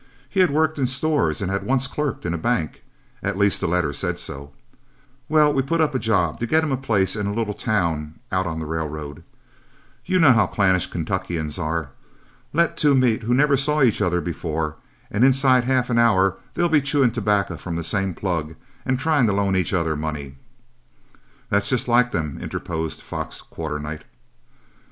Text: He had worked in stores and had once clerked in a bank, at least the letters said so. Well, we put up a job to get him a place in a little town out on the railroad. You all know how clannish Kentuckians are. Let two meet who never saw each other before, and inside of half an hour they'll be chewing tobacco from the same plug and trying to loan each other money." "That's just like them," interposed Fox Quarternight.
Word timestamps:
He 0.27 0.39
had 0.39 0.49
worked 0.49 0.79
in 0.79 0.87
stores 0.87 1.43
and 1.43 1.51
had 1.51 1.61
once 1.63 1.85
clerked 1.85 2.25
in 2.25 2.33
a 2.33 2.37
bank, 2.39 2.81
at 3.21 3.37
least 3.37 3.61
the 3.61 3.67
letters 3.67 3.99
said 3.99 4.17
so. 4.17 4.51
Well, 5.29 5.53
we 5.53 5.61
put 5.61 5.79
up 5.79 5.93
a 5.93 5.99
job 5.99 6.39
to 6.39 6.47
get 6.47 6.63
him 6.63 6.71
a 6.71 6.75
place 6.77 7.15
in 7.15 7.27
a 7.27 7.31
little 7.31 7.53
town 7.53 8.15
out 8.31 8.47
on 8.47 8.57
the 8.59 8.65
railroad. 8.65 9.23
You 10.03 10.17
all 10.17 10.21
know 10.21 10.31
how 10.31 10.47
clannish 10.47 10.87
Kentuckians 10.87 11.59
are. 11.59 11.91
Let 12.51 12.77
two 12.77 12.95
meet 12.95 13.21
who 13.21 13.35
never 13.35 13.55
saw 13.55 13.83
each 13.83 14.01
other 14.01 14.21
before, 14.21 14.77
and 15.11 15.23
inside 15.23 15.59
of 15.59 15.63
half 15.65 15.91
an 15.91 15.99
hour 15.99 16.37
they'll 16.55 16.67
be 16.67 16.81
chewing 16.81 17.11
tobacco 17.11 17.55
from 17.55 17.75
the 17.75 17.83
same 17.83 18.15
plug 18.15 18.55
and 18.85 18.97
trying 18.97 19.27
to 19.27 19.33
loan 19.33 19.55
each 19.55 19.71
other 19.71 19.95
money." 19.95 20.35
"That's 21.51 21.69
just 21.69 21.87
like 21.87 22.11
them," 22.11 22.39
interposed 22.41 23.03
Fox 23.03 23.39
Quarternight. 23.39 24.01